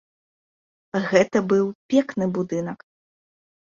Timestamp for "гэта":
1.11-1.37